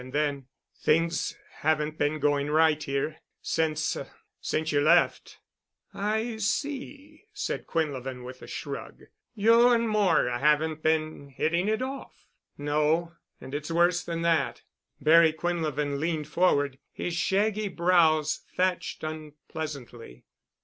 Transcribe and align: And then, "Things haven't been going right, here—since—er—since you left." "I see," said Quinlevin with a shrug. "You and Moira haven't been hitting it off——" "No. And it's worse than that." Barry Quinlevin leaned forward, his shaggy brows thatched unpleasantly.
And 0.01 0.13
then, 0.13 0.47
"Things 0.79 1.37
haven't 1.57 1.99
been 1.99 2.17
going 2.17 2.49
right, 2.49 2.81
here—since—er—since 2.81 4.71
you 4.71 4.81
left." 4.81 5.37
"I 5.93 6.37
see," 6.37 7.25
said 7.33 7.67
Quinlevin 7.67 8.23
with 8.23 8.41
a 8.41 8.47
shrug. 8.47 9.03
"You 9.35 9.69
and 9.69 9.87
Moira 9.87 10.39
haven't 10.39 10.81
been 10.81 11.27
hitting 11.29 11.67
it 11.67 11.83
off——" 11.83 12.25
"No. 12.57 13.11
And 13.39 13.53
it's 13.53 13.69
worse 13.69 14.03
than 14.03 14.23
that." 14.23 14.63
Barry 14.99 15.33
Quinlevin 15.33 15.99
leaned 15.99 16.27
forward, 16.27 16.79
his 16.91 17.13
shaggy 17.13 17.67
brows 17.67 18.41
thatched 18.55 19.03
unpleasantly. 19.03 20.25